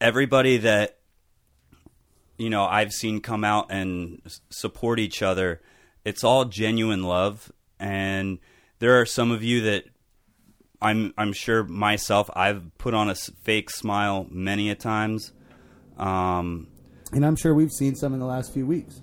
everybody 0.00 0.58
that 0.58 0.98
you 2.36 2.50
know 2.50 2.64
I've 2.64 2.92
seen 2.92 3.20
come 3.20 3.44
out 3.44 3.66
and 3.70 4.20
support 4.50 4.98
each 4.98 5.22
other, 5.22 5.62
it's 6.04 6.24
all 6.24 6.44
genuine 6.44 7.04
love, 7.04 7.52
and 7.78 8.38
there 8.80 9.00
are 9.00 9.06
some 9.06 9.30
of 9.30 9.42
you 9.42 9.60
that 9.62 9.84
I'm 10.80 11.12
I'm 11.18 11.32
sure 11.32 11.64
myself 11.64 12.30
I've 12.34 12.76
put 12.78 12.94
on 12.94 13.10
a 13.10 13.14
fake 13.14 13.70
smile 13.70 14.26
many 14.30 14.70
a 14.70 14.74
times. 14.74 15.32
Um, 15.96 16.68
And 17.12 17.24
I'm 17.26 17.36
sure 17.36 17.54
we've 17.54 17.72
seen 17.72 17.94
some 17.94 18.12
in 18.14 18.20
the 18.20 18.26
last 18.26 18.52
few 18.52 18.66
weeks. 18.66 19.00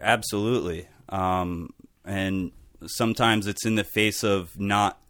Absolutely. 0.00 0.88
Um, 1.08 1.70
and 2.04 2.52
sometimes 2.86 3.46
it's 3.46 3.66
in 3.66 3.74
the 3.74 3.84
face 3.84 4.22
of 4.22 4.58
not 4.58 5.00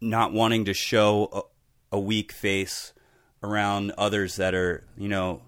not 0.00 0.32
wanting 0.32 0.64
to 0.64 0.74
show 0.74 1.28
a, 1.92 1.96
a 1.96 2.00
weak 2.00 2.32
face 2.32 2.92
around 3.42 3.92
others 3.98 4.36
that 4.36 4.54
are, 4.54 4.84
you 4.96 5.08
know, 5.08 5.42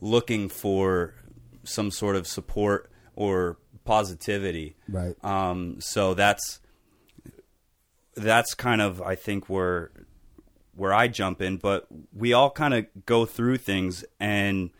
looking 0.00 0.48
for 0.48 1.14
some 1.64 1.90
sort 1.90 2.16
of 2.16 2.26
support 2.26 2.90
or 3.16 3.58
positivity. 3.84 4.76
Right. 4.88 5.14
Um, 5.24 5.76
so 5.80 6.14
that's 6.14 6.60
that's 8.14 8.54
kind 8.54 8.80
of 8.80 9.00
I 9.00 9.14
think 9.14 9.48
where 9.48 9.90
where 10.74 10.92
I 10.92 11.08
jump 11.08 11.42
in, 11.42 11.58
but 11.58 11.86
we 12.12 12.32
all 12.32 12.50
kind 12.50 12.74
of 12.74 12.86
go 13.04 13.26
through 13.26 13.58
things 13.58 14.04
and 14.18 14.70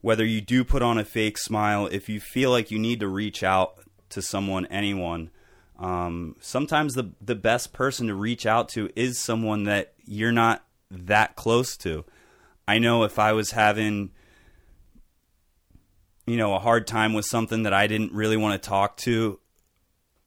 whether 0.00 0.24
you 0.24 0.40
do 0.40 0.64
put 0.64 0.82
on 0.82 0.98
a 0.98 1.04
fake 1.04 1.38
smile, 1.38 1.86
if 1.86 2.08
you 2.08 2.20
feel 2.20 2.50
like 2.50 2.70
you 2.70 2.78
need 2.78 3.00
to 3.00 3.08
reach 3.08 3.42
out 3.42 3.78
to 4.10 4.22
someone, 4.22 4.66
anyone, 4.66 5.30
um, 5.78 6.36
sometimes 6.40 6.94
the 6.94 7.12
the 7.20 7.34
best 7.34 7.72
person 7.72 8.06
to 8.08 8.14
reach 8.14 8.44
out 8.46 8.68
to 8.70 8.90
is 8.94 9.18
someone 9.18 9.64
that 9.64 9.94
you're 10.04 10.32
not 10.32 10.64
that 10.90 11.36
close 11.36 11.76
to. 11.78 12.04
I 12.68 12.78
know 12.78 13.04
if 13.04 13.18
I 13.18 13.32
was 13.32 13.52
having 13.52 14.10
you 16.26 16.36
know 16.36 16.54
a 16.54 16.58
hard 16.58 16.86
time 16.86 17.14
with 17.14 17.24
something 17.24 17.62
that 17.62 17.72
I 17.72 17.86
didn't 17.86 18.12
really 18.12 18.36
want 18.36 18.60
to 18.60 18.68
talk 18.68 18.96
to 18.98 19.40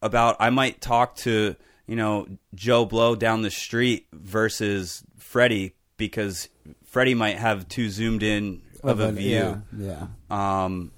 about, 0.01 0.35
I 0.39 0.50
might 0.50 0.81
talk 0.81 1.15
to 1.17 1.55
you 1.93 1.97
know 1.97 2.25
Joe 2.55 2.85
Blow 2.85 3.15
down 3.15 3.43
the 3.43 3.51
street 3.51 4.07
versus 4.12 5.03
Freddie 5.19 5.75
because 5.95 6.50
Freddie 6.88 7.13
might 7.13 7.38
have 7.38 7.67
too 7.67 7.88
zoomed 7.91 8.23
in 8.23 8.63
of 8.81 9.00
a 9.00 9.12
view. 9.12 9.62
Yeah. 9.77 10.07
yeah. 10.31 10.63
Um, 10.63 10.91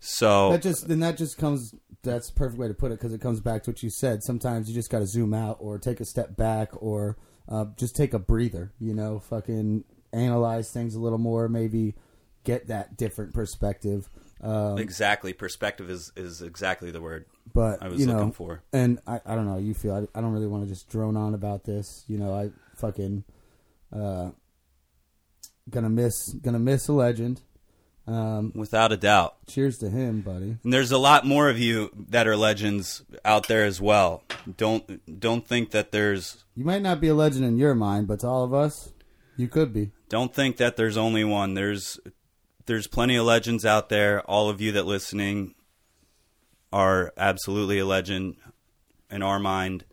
so 0.00 0.50
That 0.50 0.62
just 0.62 0.88
then 0.88 0.98
that 1.00 1.16
just 1.16 1.38
comes. 1.38 1.72
That's 2.02 2.32
perfect 2.32 2.58
way 2.58 2.66
to 2.66 2.74
put 2.74 2.90
it 2.90 2.98
because 2.98 3.14
it 3.14 3.20
comes 3.20 3.40
back 3.40 3.62
to 3.62 3.70
what 3.70 3.80
you 3.84 3.90
said. 3.90 4.24
Sometimes 4.24 4.68
you 4.68 4.74
just 4.74 4.90
got 4.90 4.98
to 4.98 5.06
zoom 5.06 5.32
out 5.32 5.58
or 5.60 5.78
take 5.78 6.00
a 6.00 6.04
step 6.04 6.36
back 6.36 6.70
or 6.82 7.16
uh, 7.48 7.66
just 7.76 7.94
take 7.94 8.12
a 8.12 8.18
breather. 8.18 8.72
You 8.80 8.92
know, 8.92 9.20
fucking 9.20 9.84
analyze 10.12 10.72
things 10.72 10.96
a 10.96 11.00
little 11.00 11.18
more. 11.18 11.48
Maybe 11.48 11.94
get 12.42 12.66
that 12.66 12.96
different 12.96 13.34
perspective. 13.34 14.10
Um, 14.42 14.78
exactly, 14.78 15.32
perspective 15.32 15.90
is 15.90 16.12
is 16.16 16.40
exactly 16.40 16.90
the 16.90 17.00
word 17.00 17.26
but 17.52 17.82
I 17.82 17.88
was 17.88 18.00
you 18.00 18.06
know, 18.06 18.14
looking 18.14 18.32
for. 18.32 18.62
and 18.72 18.98
I, 19.06 19.20
I 19.26 19.34
don't 19.34 19.46
know. 19.46 19.58
You 19.58 19.74
feel 19.74 19.94
I, 19.94 20.18
I 20.18 20.22
don't 20.22 20.32
really 20.32 20.46
want 20.46 20.64
to 20.64 20.68
just 20.68 20.88
drone 20.88 21.16
on 21.16 21.34
about 21.34 21.64
this. 21.64 22.04
You 22.08 22.18
know, 22.18 22.34
I 22.34 22.50
fucking 22.76 23.24
uh, 23.92 24.30
gonna 25.68 25.90
miss 25.90 26.32
gonna 26.34 26.58
miss 26.58 26.88
a 26.88 26.92
legend. 26.92 27.42
Um, 28.06 28.52
Without 28.56 28.90
a 28.90 28.96
doubt. 28.96 29.36
cheers 29.46 29.78
to 29.78 29.90
him, 29.90 30.22
buddy. 30.22 30.56
And 30.64 30.72
there's 30.72 30.90
a 30.90 30.98
lot 30.98 31.24
more 31.24 31.48
of 31.48 31.60
you 31.60 31.90
that 32.08 32.26
are 32.26 32.36
legends 32.36 33.02
out 33.24 33.46
there 33.46 33.64
as 33.64 33.80
well. 33.80 34.24
Don't 34.56 35.20
don't 35.20 35.46
think 35.46 35.70
that 35.70 35.92
there's 35.92 36.44
You 36.56 36.64
might 36.64 36.82
not 36.82 37.00
be 37.00 37.08
a 37.08 37.14
legend 37.14 37.44
in 37.44 37.56
your 37.58 37.74
mind, 37.74 38.08
but 38.08 38.20
to 38.20 38.26
all 38.26 38.42
of 38.42 38.54
us, 38.54 38.92
you 39.36 39.48
could 39.48 39.72
be. 39.72 39.90
don't 40.08 40.34
think 40.34 40.56
that 40.56 40.76
there's 40.76 40.96
only 40.96 41.24
one. 41.24 41.54
There's 41.54 42.00
there's 42.66 42.86
plenty 42.86 43.16
of 43.16 43.26
legends 43.26 43.64
out 43.64 43.88
there. 43.88 44.20
All 44.22 44.48
of 44.48 44.60
you 44.60 44.72
that 44.72 44.86
listening 44.86 45.54
are 46.72 47.12
absolutely 47.16 47.78
a 47.78 47.86
legend 47.86 48.36
in 49.10 49.22
our 49.22 49.38
mind. 49.38 49.84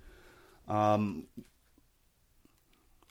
Um, 0.68 1.28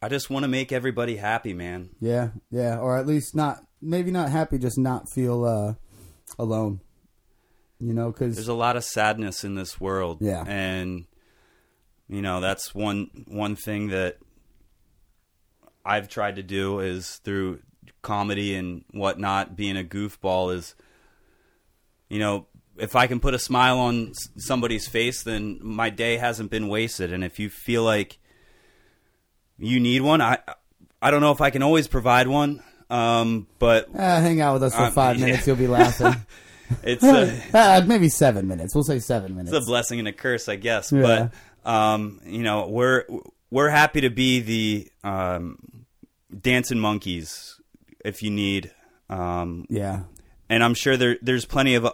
I 0.01 0.09
just 0.09 0.31
want 0.31 0.45
to 0.45 0.49
make 0.49 0.73
everybody 0.73 1.17
happy, 1.17 1.55
man. 1.55 1.91
Yeah, 2.01 2.31
yeah, 2.51 2.79
or 2.79 2.99
at 2.99 3.07
least 3.07 3.35
not 3.35 3.65
maybe 3.81 4.11
not 4.11 4.31
happy, 4.31 4.59
just 4.59 4.79
not 4.79 5.11
feel 5.11 5.45
uh, 5.45 5.75
alone. 6.39 6.81
You 7.79 7.93
know, 7.93 8.11
because 8.11 8.37
There's 8.37 8.49
a 8.49 8.55
lot 8.55 8.77
of 8.77 8.85
sadness 8.85 9.45
in 9.45 9.55
this 9.55 9.81
world. 9.81 10.19
Yeah. 10.21 10.45
And 10.47 11.07
you 12.09 12.23
know, 12.23 12.41
that's 12.41 12.75
one 12.75 13.11
one 13.27 13.57
thing 13.57 13.89
that 13.89 14.19
I've 15.85 16.09
tried 16.09 16.37
to 16.37 16.43
do 16.43 16.81
is 16.81 17.17
through 17.17 17.61
comedy 18.03 18.55
and 18.55 18.85
whatnot, 18.93 19.57
being 19.57 19.77
a 19.77 19.83
goofball 19.85 20.55
is 20.55 20.75
you 22.09 22.19
know, 22.21 22.47
if 22.79 22.95
I 22.95 23.07
can 23.09 23.19
put 23.21 23.35
a 23.35 23.39
smile 23.39 23.79
on 23.79 24.13
somebody's 24.37 24.87
face, 24.87 25.23
then 25.25 25.59
my 25.63 25.91
day 25.91 26.19
hasn't 26.19 26.51
been 26.51 26.69
wasted. 26.69 27.13
And 27.13 27.25
if 27.25 27.39
you 27.41 27.49
feel 27.51 27.83
like 27.83 28.19
you 29.59 29.81
need 29.81 30.03
one, 30.03 30.21
I 30.21 30.39
I 31.03 31.11
don't 31.11 31.21
know 31.21 31.33
if 31.33 31.41
I 31.41 31.51
can 31.51 31.63
always 31.63 31.89
provide 31.89 32.29
one, 32.29 32.63
um, 32.91 33.47
but 33.59 33.89
ah, 33.95 34.21
hang 34.21 34.41
out 34.41 34.55
with 34.55 34.63
us 34.65 34.75
for 34.75 34.83
Um, 34.85 34.93
five 34.93 35.17
yeah. 35.19 35.27
minutes, 35.27 35.47
you'll 35.47 35.57
be 35.57 35.67
laughing. 35.67 36.15
it's 36.83 37.03
a, 37.03 37.41
Ah, 37.55 37.83
maybe 37.87 38.09
seven 38.09 38.47
minutes. 38.47 38.75
We'll 38.75 38.85
say 38.85 38.99
seven 38.99 39.35
minutes. 39.35 39.55
it's 39.57 39.67
a 39.67 39.69
blessing 39.69 39.99
and 39.99 40.09
a 40.09 40.13
curse, 40.13 40.49
I 40.49 40.57
guess. 40.57 40.93
Yeah. 40.93 41.29
But 41.65 41.71
um, 41.71 42.21
you 42.25 42.43
know, 42.43 42.69
we're 42.69 43.05
we're 43.51 43.71
happy 43.71 44.03
to 44.03 44.11
be 44.11 44.41
the 44.41 44.89
um, 45.03 45.59
dancing 46.41 46.79
monkeys 46.79 47.61
if 48.07 48.23
you 48.23 48.31
need. 48.31 48.73
Um, 49.11 49.67
yeah, 49.69 50.05
and 50.49 50.63
I'm 50.63 50.75
sure 50.75 50.97
there 50.97 51.19
there's 51.23 51.45
plenty 51.45 51.75
of 51.75 51.87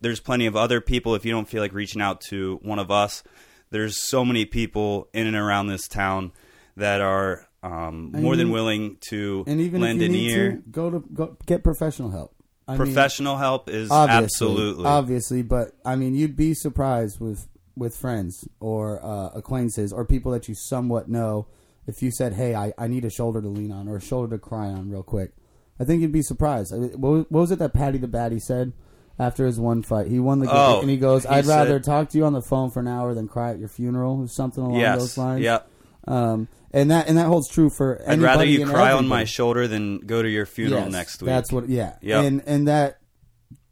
there's 0.00 0.20
plenty 0.20 0.46
of 0.46 0.56
other 0.56 0.80
people 0.80 1.14
if 1.14 1.24
you 1.24 1.32
don't 1.32 1.48
feel 1.48 1.62
like 1.62 1.72
reaching 1.72 2.02
out 2.02 2.20
to 2.28 2.58
one 2.62 2.78
of 2.78 2.90
us. 2.90 3.22
There's 3.70 4.08
so 4.08 4.24
many 4.24 4.44
people 4.44 5.08
in 5.12 5.26
and 5.26 5.36
around 5.36 5.66
this 5.66 5.88
town 5.88 6.32
that 6.76 7.00
are 7.00 7.46
um, 7.62 8.12
more 8.12 8.36
than 8.36 8.50
willing 8.50 8.98
to 9.10 9.44
and 9.46 9.60
even 9.60 9.80
lend 9.80 10.00
if 10.00 10.02
you 10.02 10.06
an 10.06 10.12
need 10.12 10.30
ear. 10.30 10.50
to 10.52 10.56
go 10.70 10.90
to 10.90 11.04
go 11.12 11.36
get 11.46 11.62
professional 11.64 12.10
help. 12.10 12.34
I 12.66 12.72
mean, 12.72 12.78
Professional 12.78 13.38
help 13.38 13.70
is 13.70 13.90
obviously, 13.90 14.24
absolutely 14.24 14.84
obviously, 14.84 15.42
but 15.42 15.72
I 15.86 15.96
mean, 15.96 16.14
you'd 16.14 16.36
be 16.36 16.54
surprised 16.54 17.18
with 17.18 17.48
with 17.76 17.96
friends 17.96 18.46
or 18.60 19.02
uh, 19.04 19.28
acquaintances 19.34 19.92
or 19.92 20.04
people 20.04 20.32
that 20.32 20.48
you 20.48 20.54
somewhat 20.54 21.08
know 21.08 21.46
if 21.88 22.02
you 22.02 22.12
said, 22.12 22.34
"Hey, 22.34 22.54
I, 22.54 22.72
I 22.78 22.86
need 22.86 23.04
a 23.04 23.10
shoulder 23.10 23.42
to 23.42 23.48
lean 23.48 23.72
on 23.72 23.88
or 23.88 23.96
a 23.96 24.00
shoulder 24.00 24.36
to 24.36 24.40
cry 24.40 24.66
on, 24.66 24.90
real 24.90 25.02
quick." 25.02 25.32
I 25.80 25.84
think 25.84 26.02
you'd 26.02 26.12
be 26.12 26.22
surprised. 26.22 26.72
I 26.72 26.76
mean, 26.76 26.90
What 27.00 27.32
what 27.32 27.40
was 27.40 27.50
it 27.50 27.58
that 27.58 27.72
Paddy 27.72 27.98
the 27.98 28.06
Baddy 28.06 28.40
said 28.40 28.72
after 29.18 29.46
his 29.46 29.58
one 29.58 29.82
fight? 29.82 30.08
He 30.08 30.20
won 30.20 30.38
the 30.38 30.46
game, 30.46 30.54
Oh, 30.56 30.80
and 30.80 30.90
he 30.90 30.96
goes, 30.96 31.24
he 31.24 31.28
"I'd 31.30 31.46
rather 31.46 31.80
talk 31.80 32.10
to 32.10 32.18
you 32.18 32.24
on 32.24 32.32
the 32.32 32.42
phone 32.42 32.70
for 32.70 32.80
an 32.80 32.88
hour 32.88 33.14
than 33.14 33.26
cry 33.26 33.50
at 33.50 33.58
your 33.58 33.68
funeral," 33.68 34.20
or 34.20 34.28
something 34.28 34.62
along 34.62 34.78
yes, 34.78 34.98
those 34.98 35.18
lines. 35.18 35.42
Yep. 35.42 35.68
Um, 36.06 36.48
and 36.72 36.90
that 36.90 37.08
and 37.08 37.16
that 37.16 37.26
holds 37.26 37.48
true 37.48 37.70
for. 37.70 38.02
I'd 38.06 38.20
rather 38.20 38.44
you 38.44 38.66
cry 38.66 38.92
on 38.92 39.08
my 39.08 39.24
shoulder 39.24 39.66
than 39.66 40.00
go 40.00 40.22
to 40.22 40.28
your 40.28 40.46
funeral 40.46 40.82
Yes, 40.82 40.92
next 40.92 41.22
week. 41.22 41.26
That's 41.26 41.50
what. 41.50 41.68
Yeah. 41.68 41.96
Yep. 42.02 42.24
And 42.24 42.42
and 42.46 42.68
that 42.68 42.98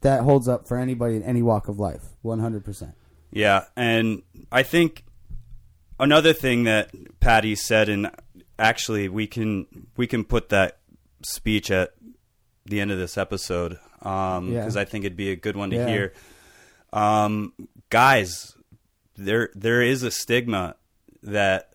that 0.00 0.22
holds 0.22 0.48
up 0.48 0.66
for 0.68 0.78
anybody 0.78 1.16
in 1.16 1.22
any 1.22 1.42
walk 1.42 1.68
of 1.68 1.78
life. 1.78 2.02
One 2.22 2.38
hundred 2.38 2.64
percent. 2.64 2.94
Yeah, 3.30 3.64
and 3.76 4.22
I 4.50 4.62
think 4.62 5.04
another 5.98 6.32
thing 6.32 6.64
that 6.64 6.90
Paddy 7.20 7.54
said, 7.54 7.88
and 7.88 8.10
actually 8.58 9.08
we 9.08 9.26
can 9.26 9.66
we 9.96 10.06
can 10.06 10.24
put 10.24 10.48
that 10.50 10.78
speech 11.22 11.70
at 11.70 11.94
the 12.64 12.80
end 12.80 12.90
of 12.90 12.98
this 12.98 13.16
episode 13.18 13.78
because 13.98 14.74
Yeah. 14.76 14.80
I 14.80 14.84
think 14.84 15.04
it'd 15.04 15.16
be 15.16 15.30
a 15.30 15.36
good 15.36 15.56
one 15.56 15.70
to 15.70 15.76
Yeah. 15.76 15.88
hear. 15.88 16.12
Um, 16.92 17.52
guys, 17.90 18.54
there 19.16 19.50
there 19.54 19.82
is 19.82 20.02
a 20.02 20.10
stigma 20.10 20.76
that 21.22 21.72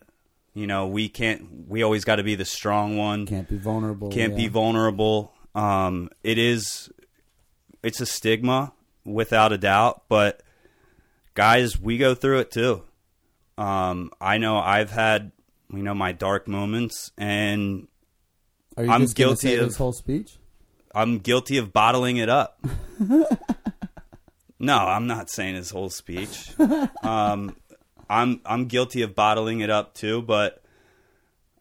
you 0.54 0.66
know 0.66 0.86
we 0.86 1.08
can't. 1.08 1.68
We 1.68 1.82
always 1.82 2.04
got 2.04 2.16
to 2.16 2.22
be 2.22 2.34
the 2.34 2.44
strong 2.44 2.96
one. 2.96 3.26
Can't 3.26 3.48
be 3.48 3.58
vulnerable. 3.58 4.10
can't 4.10 4.36
be 4.36 4.48
vulnerable. 4.48 5.32
Um, 5.54 6.08
it 6.22 6.38
is, 6.38 6.90
it's 7.82 8.00
a 8.00 8.06
stigma 8.06 8.72
without 9.04 9.52
a 9.52 9.58
doubt. 9.58 10.04
But 10.08 10.42
guys, 11.34 11.78
we 11.78 11.98
go 11.98 12.14
through 12.14 12.38
it 12.40 12.50
too. 12.50 12.84
Um, 13.62 14.10
I 14.20 14.38
know 14.38 14.58
I've 14.58 14.90
had, 14.90 15.30
you 15.72 15.82
know, 15.82 15.94
my 15.94 16.12
dark 16.12 16.48
moments, 16.48 17.12
and 17.16 17.86
Are 18.76 18.84
you 18.84 18.90
I'm 18.90 19.06
guilty 19.06 19.54
of- 19.54 19.68
this 19.68 19.76
whole 19.76 19.92
speech. 19.92 20.38
I'm 20.94 21.18
guilty 21.20 21.56
of 21.58 21.72
bottling 21.72 22.16
it 22.18 22.28
up. 22.28 22.62
no, 24.58 24.76
I'm 24.76 25.06
not 25.06 25.30
saying 25.30 25.54
his 25.54 25.70
whole 25.70 25.90
speech. 25.90 26.50
Um, 27.02 27.56
I'm 28.10 28.40
I'm 28.44 28.66
guilty 28.66 29.02
of 29.02 29.14
bottling 29.14 29.60
it 29.60 29.70
up 29.70 29.94
too, 29.94 30.20
but 30.22 30.62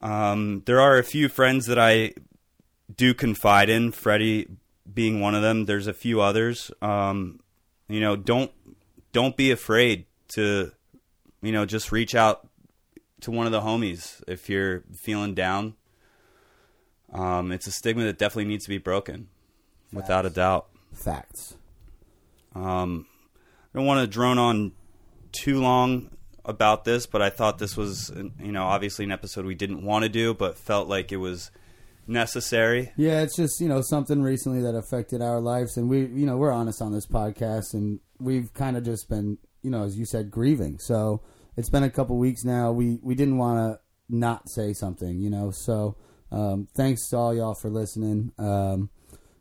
um, 0.01 0.63
there 0.65 0.81
are 0.81 0.97
a 0.97 1.03
few 1.03 1.29
friends 1.29 1.65
that 1.67 1.79
I 1.79 2.13
do 2.93 3.13
confide 3.13 3.69
in. 3.69 3.91
Freddie 3.91 4.47
being 4.91 5.21
one 5.21 5.33
of 5.33 5.41
them. 5.41 5.65
There's 5.65 5.87
a 5.87 5.93
few 5.93 6.19
others. 6.19 6.71
Um, 6.81 7.39
you 7.87 8.01
know, 8.01 8.15
don't 8.15 8.51
don't 9.13 9.37
be 9.37 9.49
afraid 9.51 10.05
to, 10.29 10.71
you 11.41 11.51
know, 11.51 11.65
just 11.65 11.91
reach 11.91 12.15
out 12.15 12.47
to 13.21 13.31
one 13.31 13.45
of 13.45 13.51
the 13.51 13.61
homies 13.61 14.21
if 14.27 14.49
you're 14.49 14.83
feeling 14.93 15.33
down. 15.33 15.75
Um, 17.13 17.51
it's 17.51 17.67
a 17.67 17.71
stigma 17.71 18.03
that 18.03 18.17
definitely 18.17 18.45
needs 18.45 18.63
to 18.65 18.69
be 18.69 18.77
broken, 18.77 19.27
without 19.91 20.25
a 20.25 20.29
doubt. 20.29 20.67
Facts. 20.93 21.55
Um, 22.55 23.05
I 23.73 23.77
don't 23.77 23.85
want 23.85 24.01
to 24.01 24.07
drone 24.07 24.37
on 24.37 24.71
too 25.31 25.61
long 25.61 26.11
about 26.45 26.85
this, 26.85 27.05
but 27.05 27.21
I 27.21 27.29
thought 27.29 27.57
this 27.57 27.77
was, 27.77 28.11
you 28.15 28.51
know, 28.51 28.63
obviously 28.63 29.05
an 29.05 29.11
episode 29.11 29.45
we 29.45 29.55
didn't 29.55 29.83
want 29.83 30.03
to 30.03 30.09
do, 30.09 30.33
but 30.33 30.57
felt 30.57 30.87
like 30.87 31.11
it 31.11 31.17
was 31.17 31.51
necessary. 32.07 32.91
Yeah, 32.97 33.21
it's 33.21 33.35
just 33.35 33.59
you 33.59 33.67
know 33.67 33.81
something 33.81 34.21
recently 34.21 34.61
that 34.61 34.75
affected 34.75 35.21
our 35.21 35.39
lives, 35.39 35.77
and 35.77 35.89
we 35.89 36.01
you 36.01 36.25
know 36.25 36.37
we're 36.37 36.51
honest 36.51 36.81
on 36.81 36.91
this 36.91 37.07
podcast, 37.07 37.73
and 37.73 37.99
we've 38.19 38.53
kind 38.53 38.77
of 38.77 38.83
just 38.83 39.09
been 39.09 39.37
you 39.61 39.69
know 39.71 39.83
as 39.83 39.97
you 39.97 40.05
said 40.05 40.31
grieving. 40.31 40.79
So 40.79 41.21
it's 41.57 41.69
been 41.69 41.83
a 41.83 41.89
couple 41.89 42.17
weeks 42.17 42.43
now. 42.43 42.71
We 42.71 42.99
we 43.01 43.15
didn't 43.15 43.37
want 43.37 43.59
to 43.59 43.79
not 44.09 44.49
say 44.49 44.73
something, 44.73 45.19
you 45.19 45.29
know. 45.29 45.51
So 45.51 45.95
um, 46.31 46.67
thanks 46.75 47.09
to 47.09 47.17
all 47.17 47.33
y'all 47.33 47.55
for 47.55 47.69
listening. 47.69 48.31
Um, 48.37 48.89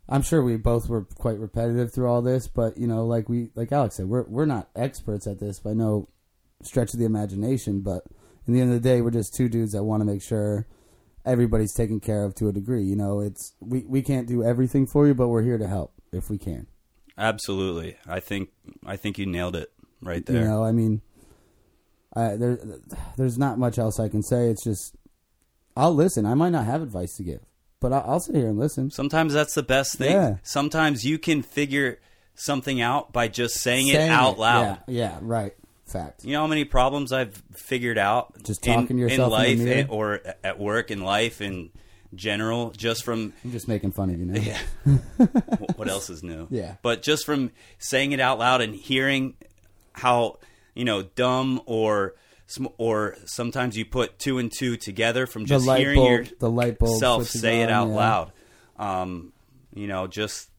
I'm 0.09 0.21
sure 0.21 0.43
we 0.43 0.57
both 0.57 0.89
were 0.89 1.05
quite 1.15 1.39
repetitive 1.39 1.93
through 1.93 2.09
all 2.09 2.21
this, 2.21 2.47
but 2.47 2.77
you 2.77 2.87
know, 2.87 3.05
like 3.05 3.29
we 3.29 3.49
like 3.55 3.71
Alex 3.71 3.95
said, 3.95 4.07
we're 4.07 4.23
we're 4.23 4.45
not 4.45 4.69
experts 4.75 5.25
at 5.25 5.39
this 5.39 5.59
by 5.59 5.73
no 5.73 6.09
stretch 6.63 6.93
of 6.93 6.99
the 6.99 7.05
imagination. 7.05 7.81
But 7.81 8.03
in 8.45 8.53
the 8.53 8.61
end 8.61 8.73
of 8.73 8.81
the 8.81 8.89
day, 8.89 9.01
we're 9.01 9.11
just 9.11 9.33
two 9.33 9.47
dudes 9.47 9.71
that 9.71 9.83
want 9.83 10.01
to 10.01 10.05
make 10.05 10.21
sure 10.21 10.67
everybody's 11.25 11.73
taken 11.73 11.99
care 11.99 12.25
of 12.25 12.35
to 12.35 12.49
a 12.49 12.51
degree. 12.51 12.83
You 12.83 12.95
know, 12.95 13.21
it's 13.21 13.53
we, 13.61 13.85
we 13.87 14.01
can't 14.01 14.27
do 14.27 14.43
everything 14.43 14.85
for 14.85 15.07
you, 15.07 15.13
but 15.13 15.29
we're 15.29 15.43
here 15.43 15.57
to 15.57 15.67
help 15.67 15.93
if 16.11 16.29
we 16.29 16.37
can. 16.37 16.67
Absolutely, 17.17 17.95
I 18.05 18.19
think 18.19 18.49
I 18.85 18.97
think 18.97 19.17
you 19.17 19.25
nailed 19.25 19.55
it 19.55 19.71
right 20.01 20.25
there. 20.25 20.41
You 20.41 20.47
know, 20.47 20.65
I 20.65 20.71
mean, 20.71 21.01
There 22.15 22.57
there's 23.17 23.37
not 23.37 23.57
much 23.57 23.77
else 23.77 23.99
I 23.99 24.09
can 24.09 24.23
say. 24.23 24.47
It's 24.49 24.63
just 24.63 24.95
I'll 25.75 25.93
listen. 25.95 26.25
I 26.25 26.33
might 26.33 26.49
not 26.49 26.65
have 26.65 26.81
advice 26.81 27.15
to 27.17 27.23
give, 27.23 27.41
but 27.79 27.93
I'll, 27.93 28.03
I'll 28.07 28.19
sit 28.19 28.35
here 28.35 28.47
and 28.49 28.59
listen. 28.59 28.91
Sometimes 28.91 29.33
that's 29.33 29.53
the 29.53 29.63
best 29.63 29.97
thing. 29.97 30.11
Yeah. 30.11 30.35
Sometimes 30.43 31.05
you 31.05 31.17
can 31.17 31.41
figure 31.41 31.99
something 32.35 32.81
out 32.81 33.13
by 33.13 33.27
just 33.27 33.55
saying, 33.55 33.87
Saying 33.87 34.07
it 34.11 34.13
out 34.13 34.37
loud. 34.39 34.79
Yeah, 34.87 35.11
yeah, 35.11 35.19
right. 35.21 35.53
Fact. 35.85 36.23
You 36.23 36.31
know 36.33 36.41
how 36.41 36.47
many 36.47 36.63
problems 36.63 37.11
I've 37.11 37.41
figured 37.53 37.97
out 37.97 38.41
Just 38.43 38.65
in- 38.65 38.73
talking 38.81 38.95
to 38.97 39.01
yourself 39.01 39.19
in 39.19 39.25
in 39.25 39.29
life 39.31 39.59
mirror? 39.59 39.79
and- 39.81 39.89
or 39.89 40.21
at 40.43 40.57
work 40.59 40.89
in 40.89 41.01
life 41.01 41.41
and 41.41 41.69
general, 42.15 42.71
just 42.71 43.03
from 43.03 43.33
I'm 43.43 43.51
just 43.51 43.67
making 43.67 43.91
fun 43.91 44.09
of 44.09 44.17
you 44.19 44.25
now. 44.25 44.39
yeah. 44.39 44.59
what 45.75 45.89
else 45.89 46.09
is 46.09 46.23
new? 46.23 46.47
Yeah. 46.49 46.75
But 46.81 47.01
just 47.01 47.25
from 47.25 47.51
saying 47.79 48.11
it 48.13 48.19
out 48.21 48.39
loud 48.39 48.61
and 48.61 48.73
hearing 48.75 49.35
how 49.93 50.39
you 50.75 50.85
know 50.85 51.03
dumb 51.03 51.61
or 51.65 52.15
sm- 52.47 52.67
or 52.77 53.15
sometimes 53.25 53.77
you 53.77 53.85
put 53.85 54.19
two 54.19 54.37
and 54.37 54.51
two 54.51 54.77
together 54.77 55.25
from 55.25 55.43
The 55.43 55.49
just 55.49 55.65
light 55.65 55.79
hearing 55.79 55.99
bulb, 55.99 56.27
the 56.39 56.49
light 56.49 56.79
bulb 56.79 56.93
yourself 56.93 57.23
switches 57.23 57.41
say 57.41 57.61
it 57.61 57.71
out 57.71 57.87
yeah. 57.89 57.95
loud. 57.95 58.31
Um, 58.77 59.33
you 59.73 59.87
know, 59.87 60.07
just 60.07 60.49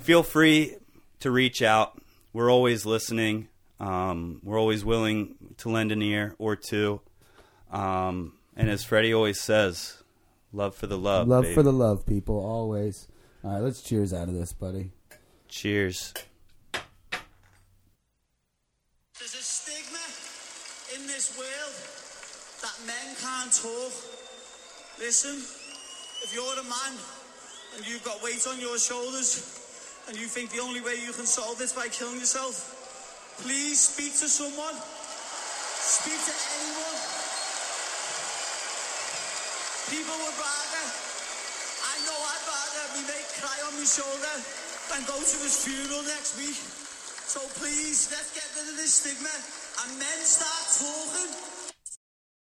feel 0.00 0.22
free 0.22 0.76
to 1.20 1.30
reach 1.30 1.62
out. 1.62 2.00
We're 2.32 2.50
always 2.50 2.84
listening. 2.84 3.48
Um, 3.80 4.40
we're 4.42 4.58
always 4.58 4.84
willing 4.84 5.36
to 5.58 5.68
lend 5.70 5.92
an 5.92 6.02
ear 6.02 6.34
or 6.38 6.56
two. 6.56 7.00
Um, 7.70 8.34
and 8.56 8.70
as 8.70 8.84
Freddie 8.84 9.14
always 9.14 9.40
says, 9.40 10.02
love 10.52 10.74
for 10.74 10.86
the 10.86 10.98
love. 10.98 11.28
Love 11.28 11.44
baby. 11.44 11.54
for 11.54 11.62
the 11.62 11.72
love, 11.72 12.06
people, 12.06 12.36
always. 12.36 13.08
All 13.42 13.52
right, 13.52 13.60
let's 13.62 13.82
cheers 13.82 14.12
out 14.12 14.28
of 14.28 14.34
this, 14.34 14.52
buddy. 14.52 14.90
Cheers. 15.48 16.14
There's 19.18 19.34
a 19.34 19.42
stigma 19.42 19.98
in 20.92 21.06
this 21.08 21.32
world 21.40 21.76
that 22.60 22.76
men 22.84 23.16
can't 23.16 23.48
talk. 23.48 23.92
Listen, 25.00 25.40
if 26.20 26.28
you're 26.36 26.58
a 26.60 26.68
man 26.68 26.92
and 27.76 27.80
you've 27.88 28.04
got 28.04 28.20
weight 28.20 28.44
on 28.44 28.60
your 28.60 28.76
shoulders 28.76 29.40
and 30.08 30.16
you 30.20 30.28
think 30.28 30.52
the 30.52 30.60
only 30.60 30.84
way 30.84 31.00
you 31.00 31.12
can 31.16 31.24
solve 31.24 31.56
this 31.56 31.72
by 31.72 31.88
killing 31.88 32.20
yourself, 32.20 32.52
please 33.40 33.80
speak 33.80 34.12
to 34.20 34.28
someone. 34.28 34.76
Speak 34.76 36.20
to 36.20 36.34
anyone. 36.36 37.00
People 39.88 40.16
would 40.20 40.36
rather, 40.36 40.84
I 41.80 41.94
know 42.04 42.18
I'd 42.18 42.44
rather 42.44 42.84
me 42.92 43.02
mate 43.08 43.30
cry 43.40 43.56
on 43.68 43.72
my 43.76 43.88
shoulder 43.88 44.36
than 44.92 45.00
go 45.08 45.16
to 45.16 45.36
his 45.40 45.56
funeral 45.64 46.04
next 46.04 46.36
week. 46.36 46.60
So 47.24 47.40
please, 47.56 48.12
let's 48.12 48.36
get 48.36 48.44
rid 48.52 48.68
of 48.68 48.76
this 48.76 49.00
stigma 49.00 49.63
and 49.86 49.98
men 49.98 50.18
start 50.24 50.64
talking. 50.78 51.53